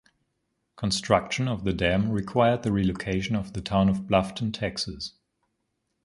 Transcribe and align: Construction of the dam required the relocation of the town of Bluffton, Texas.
Construction 0.77 1.47
of 1.47 1.63
the 1.63 1.73
dam 1.73 2.09
required 2.09 2.63
the 2.63 2.71
relocation 2.71 3.35
of 3.35 3.53
the 3.53 3.61
town 3.61 3.87
of 3.87 4.07
Bluffton, 4.07 4.51
Texas. 4.51 5.13